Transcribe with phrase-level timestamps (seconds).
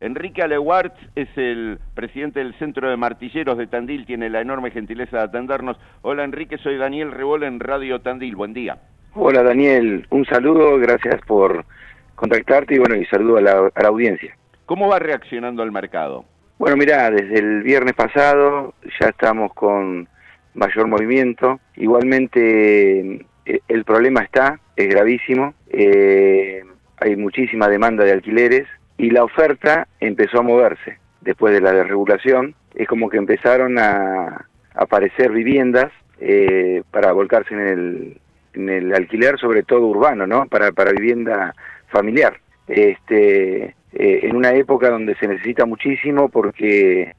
[0.00, 5.18] Enrique Alewartz es el presidente del Centro de Martilleros de Tandil, tiene la enorme gentileza
[5.18, 5.78] de atendernos.
[6.00, 8.78] Hola Enrique, soy Daniel Rebola en Radio Tandil, buen día.
[9.12, 11.66] Hola Daniel, un saludo, gracias por
[12.14, 14.34] contactarte y bueno, y saludo a la, audiencia.
[14.64, 16.24] ¿Cómo va reaccionando el mercado?
[16.58, 20.08] Bueno, mira, desde el viernes pasado ya estamos con
[20.54, 21.60] mayor movimiento.
[21.76, 25.52] Igualmente eh, el problema está, es gravísimo.
[25.68, 26.62] Eh,
[26.96, 28.66] hay muchísima demanda de alquileres
[29.00, 32.54] y la oferta empezó a moverse después de la desregulación.
[32.74, 35.90] Es como que empezaron a aparecer viviendas
[36.20, 38.20] eh, para volcarse en el,
[38.52, 40.44] en el alquiler, sobre todo urbano, ¿no?
[40.48, 41.54] Para, para vivienda
[41.88, 42.38] familiar.
[42.68, 47.14] Este, eh, en una época donde se necesita muchísimo porque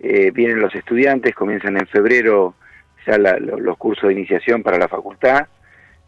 [0.00, 2.54] eh, vienen los estudiantes, comienzan en febrero
[3.06, 5.46] ya los cursos de iniciación para la facultad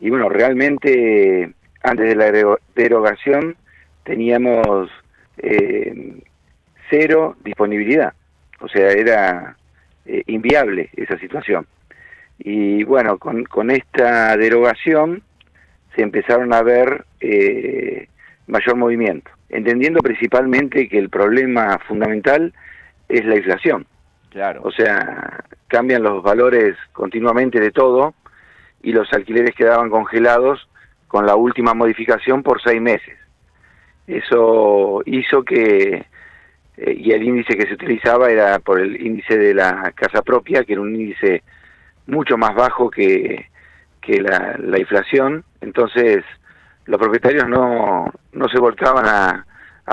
[0.00, 3.54] y bueno, realmente antes de la derogación
[4.02, 4.90] teníamos
[5.42, 6.22] eh,
[6.88, 8.12] cero disponibilidad.
[8.60, 9.56] O sea, era
[10.06, 11.66] eh, inviable esa situación.
[12.38, 15.22] Y bueno, con, con, esta derogación
[15.94, 18.08] se empezaron a ver eh,
[18.46, 22.52] mayor movimiento, entendiendo principalmente que el problema fundamental
[23.08, 23.86] es la inflación.
[24.30, 24.62] Claro.
[24.64, 28.14] O sea, cambian los valores continuamente de todo
[28.82, 30.68] y los alquileres quedaban congelados
[31.08, 33.19] con la última modificación por seis meses.
[34.10, 36.04] Eso hizo que,
[36.76, 40.64] eh, y el índice que se utilizaba era por el índice de la casa propia,
[40.64, 41.44] que era un índice
[42.06, 43.46] mucho más bajo que,
[44.00, 46.24] que la, inflación, entonces
[46.86, 49.46] los propietarios no, no se volcaban a,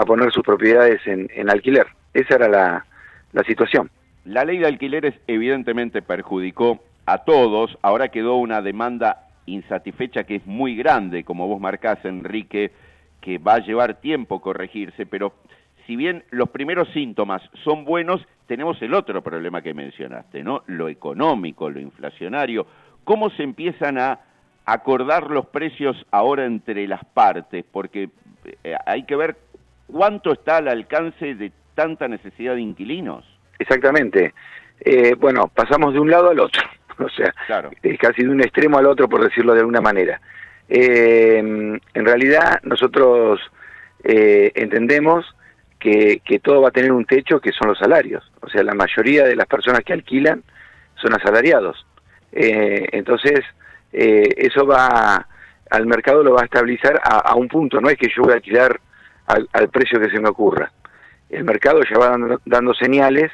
[0.06, 1.88] poner sus propiedades en, en alquiler.
[2.14, 2.86] Esa era la,
[3.34, 3.90] la situación.
[4.26, 10.46] La ley de alquileres evidentemente perjudicó a todos, ahora quedó una demanda insatisfecha que es
[10.46, 12.72] muy grande, como vos marcás, Enrique,
[13.28, 15.34] que va a llevar tiempo corregirse, pero
[15.86, 20.64] si bien los primeros síntomas son buenos, tenemos el otro problema que mencionaste, ¿no?
[20.68, 22.66] Lo económico, lo inflacionario.
[23.04, 24.22] ¿Cómo se empiezan a
[24.64, 27.66] acordar los precios ahora entre las partes?
[27.70, 28.12] Porque
[28.64, 29.36] eh, hay que ver
[29.88, 33.26] cuánto está al alcance de tanta necesidad de inquilinos.
[33.60, 34.34] Exactamente.
[34.80, 36.62] Eh, bueno, pasamos de un lado al otro,
[36.98, 37.34] o sea,
[37.84, 40.22] es casi de un extremo al otro, por decirlo de alguna manera.
[40.70, 43.40] Eh, en realidad nosotros
[44.04, 45.26] eh, entendemos
[45.80, 48.30] que, que, todo va a tener un techo que son los salarios.
[48.42, 50.44] O sea, la mayoría de las personas que alquilan
[50.96, 51.86] son asalariados.
[52.32, 53.42] Eh, entonces,
[53.94, 55.28] eh, eso va
[55.70, 57.82] al mercado lo va a estabilizar a, un punto.
[57.82, 58.80] No es que yo voy a alquilar
[59.26, 60.72] al, al, precio que se me ocurra.
[61.30, 63.32] El mercado ya va dando, dando señales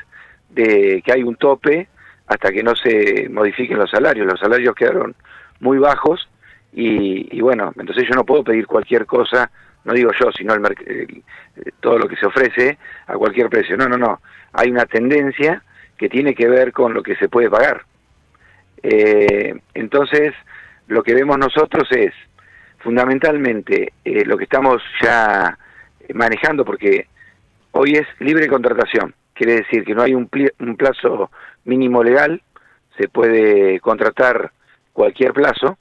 [0.49, 1.87] de que hay un tope
[2.25, 4.25] hasta que no se modifiquen los salarios.
[4.25, 5.15] Los salarios quedaron
[5.59, 6.27] muy bajos
[6.75, 9.51] y, bueno, entonces yo no puedo pedir cualquier cosa,
[9.83, 11.23] no digo yo, sino el,
[11.79, 13.77] todo lo que se ofrece a cualquier precio.
[13.77, 14.21] No, no, no.
[14.53, 15.61] Hay una tendencia
[15.97, 17.83] que tiene que ver con lo que se puede pagar.
[18.81, 20.33] Eh, entonces,
[20.87, 22.13] lo que vemos nosotros es
[22.79, 25.57] fundamentalmente eh, lo que estamos ya
[26.13, 27.07] manejando, porque
[27.71, 30.29] hoy es libre contratación, quiere decir que no hay un,
[30.59, 31.31] un plazo
[31.63, 32.41] mínimo legal,
[32.97, 34.51] se puede contratar
[34.91, 35.77] cualquier plazo,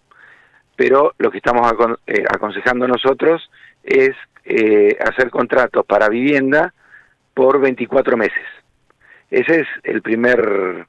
[0.82, 1.72] pero lo que estamos
[2.08, 3.48] eh, aconsejando nosotros
[3.84, 6.74] es eh, hacer contratos para vivienda
[7.34, 8.42] por 24 meses.
[9.30, 10.88] Ese es el primer,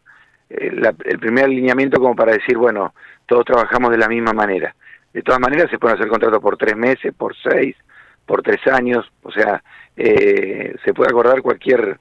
[0.49, 0.71] eh,
[1.05, 2.95] el primer alineamiento como para decir, bueno,
[3.27, 4.73] todos trabajamos de la misma manera.
[5.13, 7.75] De todas maneras se pueden hacer contratos por tres meses, por seis,
[8.25, 9.61] por tres años, o sea,
[9.95, 11.99] se puede acordar cualquier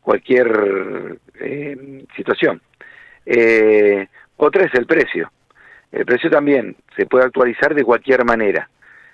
[0.00, 1.18] cualquier
[2.14, 2.62] situación.
[4.36, 5.28] otra es el precio.
[5.92, 8.68] El precio también se puede actualizar de cualquier manera.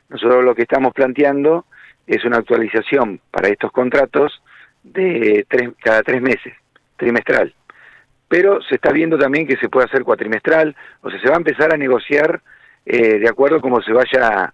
[0.09, 1.67] Nosotros lo que estamos planteando
[2.07, 4.43] es una actualización para estos contratos
[4.83, 5.45] de
[5.83, 6.55] cada tres meses,
[6.97, 7.53] trimestral.
[8.29, 11.39] Pero se está viendo también que se puede hacer cuatrimestral, o sea, se va a
[11.39, 12.41] empezar a negociar
[12.87, 14.53] eh, de acuerdo a cómo se vaya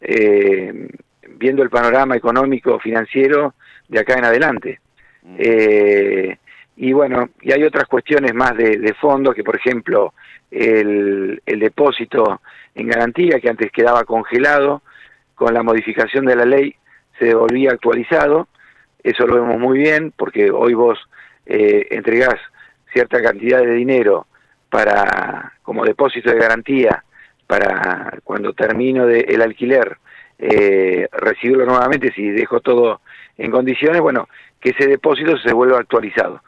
[0.00, 0.88] eh,
[1.36, 3.54] viendo el panorama económico, financiero
[3.88, 4.80] de acá en adelante.
[5.22, 5.36] Mm.
[5.38, 6.38] Eh,
[6.76, 10.14] y bueno, y hay otras cuestiones más de, de fondo, que por ejemplo
[10.50, 12.40] el, el, depósito
[12.74, 14.82] en garantía, que antes quedaba congelado,
[15.34, 16.74] con la modificación de la ley
[17.18, 18.48] se devolvía actualizado,
[19.02, 20.98] eso lo vemos muy bien, porque hoy vos
[21.46, 22.36] eh, entregás
[22.92, 24.26] cierta cantidad de dinero
[24.70, 27.04] para como depósito de garantía
[27.46, 29.98] para cuando termino de, el alquiler
[30.38, 33.00] eh, recibirlo nuevamente si dejo todo
[33.36, 34.28] en condiciones, bueno,
[34.60, 36.40] que ese depósito se vuelva actualizado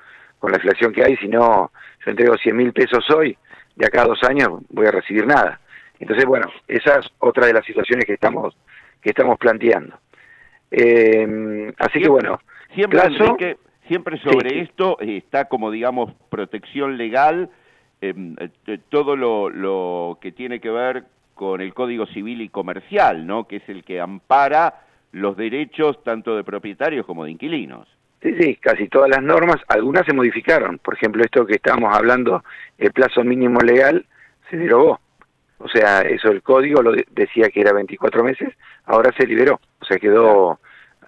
[0.45, 1.73] con la inflación que hay, si no,
[2.05, 3.35] yo entrego 100 mil pesos hoy,
[3.77, 5.59] de acá a dos años voy a recibir nada.
[5.99, 8.55] Entonces, bueno, esa es otra de las situaciones que estamos,
[9.01, 9.97] que estamos planteando.
[10.71, 12.39] Eh, así que bueno.
[12.75, 17.49] Siempre, sobre esto está como, digamos, protección legal,
[18.03, 18.15] eh,
[18.91, 21.05] todo lo, lo que tiene que ver
[21.35, 23.49] con el Código Civil y Comercial, ¿no?
[23.49, 24.83] Que es el que ampara
[25.13, 27.89] los derechos tanto de propietarios como de inquilinos.
[28.25, 30.79] Sí, sí, casi todas las normas, algunas se modificaron.
[30.79, 32.43] Por ejemplo, esto que estábamos hablando,
[32.79, 34.07] el plazo mínimo legal,
[34.49, 34.99] se derogó.
[35.59, 38.49] O sea, eso el código lo decía que era 24 meses,
[38.87, 39.61] ahora se liberó.
[39.79, 40.59] O sea, quedó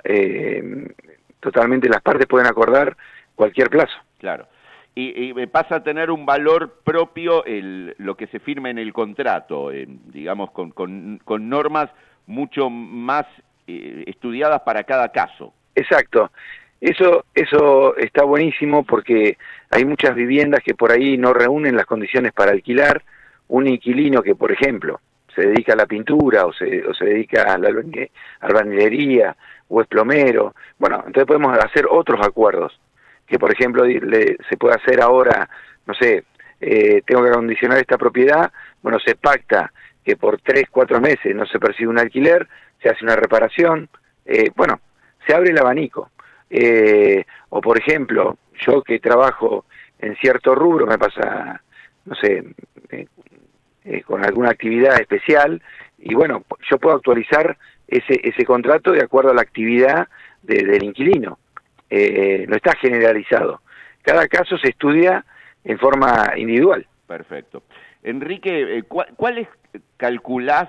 [0.04, 0.92] eh,
[1.40, 2.94] totalmente, las partes pueden acordar
[3.34, 3.96] cualquier plazo.
[4.18, 4.46] Claro.
[4.94, 9.70] Y, pasa a tener un valor propio el, lo que se firma en el contrato,
[9.70, 11.90] digamos, con, con, con normas
[12.26, 13.26] mucho más
[13.66, 15.54] eh, estudiadas para cada caso.
[15.74, 16.30] Exacto.
[16.80, 19.38] Eso, eso está buenísimo porque
[19.70, 23.02] hay muchas viviendas que por ahí no reúnen las condiciones para alquilar.
[23.48, 25.00] Un inquilino que, por ejemplo,
[25.34, 27.70] se dedica a la pintura o se, o se dedica a la
[29.68, 30.54] o es plomero.
[30.78, 32.78] Bueno, entonces podemos hacer otros acuerdos
[33.26, 35.48] que, por ejemplo, se puede hacer ahora,
[35.86, 36.24] no sé,
[36.60, 38.50] eh, tengo que acondicionar esta propiedad,
[38.82, 39.72] bueno, se pacta
[40.04, 42.46] que por tres, cuatro meses no se percibe un alquiler,
[42.80, 43.88] se hace una reparación,
[44.24, 44.80] eh, bueno,
[45.26, 46.10] se abre el abanico.
[46.50, 49.64] Eh, o por ejemplo, yo que trabajo
[49.98, 51.62] en cierto rubro, me pasa,
[52.04, 52.44] no sé,
[52.90, 55.62] eh, con alguna actividad especial,
[55.98, 57.56] y bueno, yo puedo actualizar
[57.88, 60.08] ese, ese contrato de acuerdo a la actividad
[60.42, 61.38] del inquilino.
[61.90, 63.60] no está generalizado.
[64.02, 65.24] Cada caso se estudia
[65.64, 66.86] en forma individual.
[67.06, 67.62] Perfecto.
[68.02, 69.48] Enrique, ¿cuál, es,
[69.96, 70.68] calculás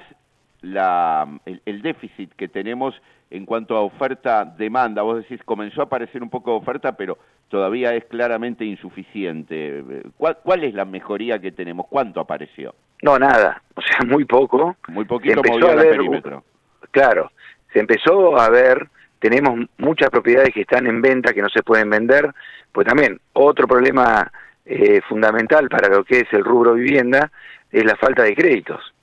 [0.62, 3.00] la, el, déficit que tenemos
[3.30, 5.01] en cuanto a oferta-demanda.
[5.01, 7.18] Vos decís, comenzó a aparecer un poco de oferta, pero
[7.50, 9.83] todavía es claramente insuficiente.
[10.18, 11.88] ¿Cuál, es la mejoría que tenemos?
[11.88, 12.74] ¿Cuánto apareció?
[13.01, 13.62] No, nada.
[13.75, 14.75] O sea, muy poco.
[14.88, 16.44] Muy poquito movió el perímetro.
[16.92, 17.31] Claro.
[17.74, 18.88] Se empezó a ver,
[19.19, 22.33] tenemos muchas propiedades que están en venta, que no se pueden vender.
[22.71, 24.31] Pues también, otro problema
[24.65, 27.31] eh, fundamental para lo que es el rubro vivienda
[27.71, 28.94] es la falta de créditos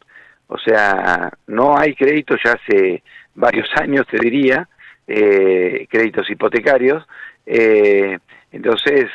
[0.49, 3.03] o sea, no hay créditos ya hace
[3.35, 4.69] varios años, te diría,
[5.07, 7.07] eh, créditos hipotecarios,
[7.47, 8.19] eh,
[8.53, 9.07] entonces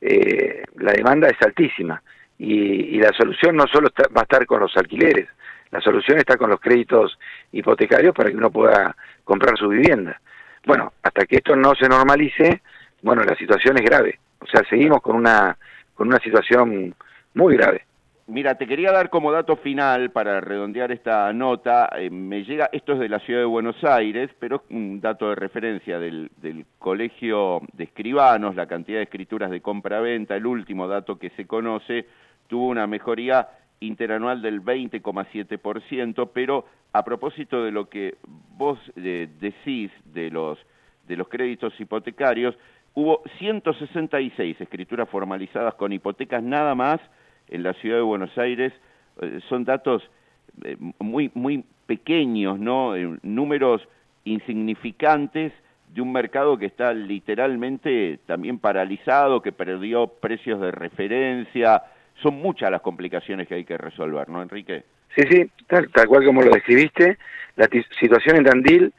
[0.00, 2.02] eh, la demanda es altísima
[2.38, 5.28] y, la solución no solo va a estar con los alquileres,
[5.70, 7.18] la solución está con los créditos
[7.50, 8.94] hipotecarios para que uno pueda
[9.24, 10.20] comprar su vivienda.
[10.64, 12.62] Bueno, hasta que esto no se normalice,
[13.00, 15.56] bueno, la situación es grave, o sea, seguimos con una,
[15.94, 16.94] con una situación
[17.34, 17.84] muy grave.
[18.28, 21.88] Mira, te quería dar como dato final para redondear esta nota.
[21.96, 25.28] Eh, me llega, esto es de la ciudad de Buenos Aires, pero es un dato
[25.28, 30.86] de referencia del, del Colegio de Escribanos, la cantidad de escrituras de compra-venta, el último
[30.86, 32.06] dato que se conoce,
[32.46, 33.48] tuvo una mejoría
[33.80, 38.18] interanual del 20,7%, pero a propósito de lo que
[38.56, 40.60] vos eh, decís de los,
[41.08, 42.56] de los créditos hipotecarios,
[42.94, 47.00] hubo 166 escrituras formalizadas con hipotecas nada más
[47.52, 48.72] en la ciudad de Buenos Aires
[49.20, 50.02] eh, son datos
[50.64, 52.96] eh, muy, muy pequeños, ¿no?
[52.96, 53.86] Eh, números
[54.24, 55.52] insignificantes
[55.88, 61.82] de un mercado que está literalmente también paralizado, que perdió precios de referencia.
[62.22, 64.84] Son muchas las complicaciones que hay que resolver, ¿no, Enrique?
[65.14, 67.18] Sí, sí, tal, cual como lo describiste.
[67.56, 67.68] La
[68.00, 68.92] situación en Tandil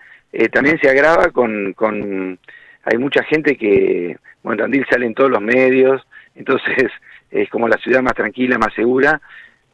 [0.52, 2.38] también se agrava con, con...
[2.84, 4.18] Hay mucha gente que...
[4.44, 6.06] Bueno, en Tandil salen todos los medios,
[6.36, 6.92] entonces
[7.32, 9.22] es como la ciudad más tranquila, más segura,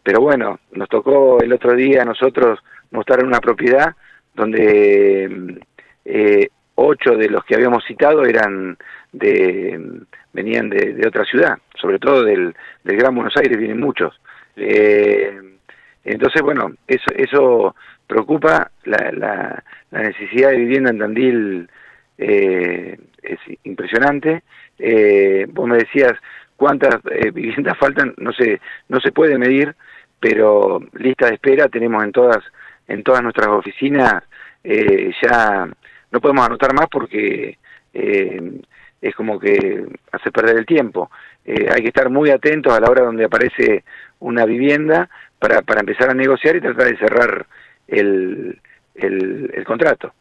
[0.04, 2.60] pero bueno, nos tocó el otro día a nosotros
[2.92, 3.96] mostrar una propiedad
[4.34, 5.60] donde
[6.06, 8.78] eh, ocho de los que habíamos citado eran
[9.12, 10.02] de
[10.32, 14.20] venían de, otra ciudad, sobre todo del, del, Gran Buenos Aires vienen muchos.
[14.56, 15.38] Eh,
[16.06, 17.76] entonces, bueno, eso, eso
[18.08, 21.70] preocupa, la, la, la, necesidad de vivienda en Tandil
[22.18, 24.44] eh, es impresionante.
[24.78, 26.14] Eh, vos me decías,
[26.60, 29.74] cuántas eh, viviendas faltan no se no se puede medir
[30.20, 32.44] pero lista de espera tenemos en todas
[32.90, 34.24] en todas nuestras oficinas
[34.62, 35.70] eh, ya
[36.12, 37.58] no podemos anotar más porque
[37.94, 38.60] eh,
[39.02, 41.10] es como que hace perder el tiempo.
[41.46, 43.84] Hay que estar muy atentos a la hora donde aparece
[44.20, 47.48] una vivienda para, para empezar a negociar y tratar de cerrar
[47.88, 48.60] el,
[48.96, 50.14] el, contrato.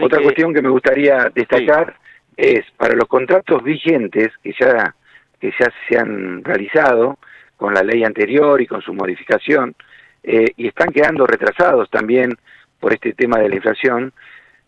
[0.00, 1.96] Otra cuestión que me gustaría destacar
[2.36, 4.94] es para los contratos vigentes que ya
[5.44, 7.18] que ya se han realizado
[7.58, 9.74] con la ley anterior y con su modificación,
[10.22, 12.34] eh, y están quedando retrasados también
[12.80, 14.14] por este tema de la inflación,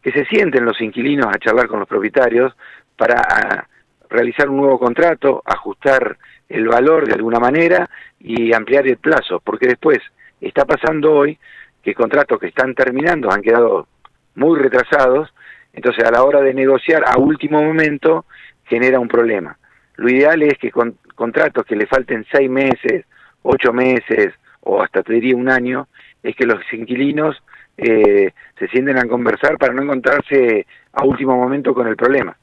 [0.02, 2.54] que se sienten los inquilinos a charlar con los propietarios
[2.94, 3.66] para
[4.10, 7.88] realizar un nuevo contrato, ajustar el valor de alguna manera
[8.20, 10.00] y ampliar el plazo, porque después
[10.42, 11.38] está pasando hoy
[11.82, 13.88] que contratos que están terminando han quedado
[14.34, 15.32] muy retrasados,
[15.72, 18.26] Entonces, a la hora de negociar a último momento,
[18.66, 19.56] genera un problema.
[19.96, 23.04] Lo ideal es que con contratos que le falten seis meses,
[23.42, 25.88] ocho meses o hasta te diría un año,
[26.22, 27.42] es que los inquilinos
[27.76, 32.36] eh, se sienten a conversar para no encontrarse a último momento con el problema.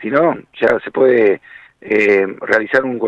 [0.00, 1.40] Si no, ya se puede
[1.80, 2.98] eh, realizar un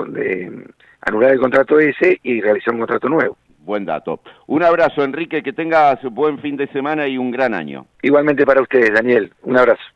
[1.00, 3.36] anular el contrato ese y realizar un contrato nuevo.
[3.60, 4.20] Buen dato.
[4.46, 7.86] Un abrazo, Enrique, que tengas buen fin de semana y un gran año.
[8.02, 9.32] Igualmente para ustedes, Daniel.
[9.42, 9.82] Un abrazo.